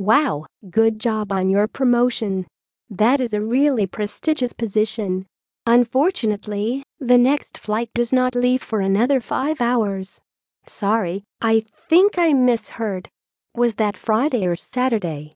Wow, 0.00 0.46
good 0.70 0.98
job 0.98 1.30
on 1.30 1.50
your 1.50 1.68
promotion. 1.68 2.46
That 2.88 3.20
is 3.20 3.34
a 3.34 3.42
really 3.42 3.86
prestigious 3.86 4.54
position. 4.54 5.26
Unfortunately, 5.66 6.82
the 6.98 7.18
next 7.18 7.58
flight 7.58 7.90
does 7.94 8.10
not 8.10 8.34
leave 8.34 8.62
for 8.62 8.80
another 8.80 9.20
five 9.20 9.60
hours. 9.60 10.22
Sorry, 10.64 11.24
I 11.42 11.64
think 11.90 12.16
I 12.16 12.32
misheard. 12.32 13.10
Was 13.54 13.74
that 13.74 13.98
Friday 13.98 14.46
or 14.46 14.56
Saturday? 14.56 15.34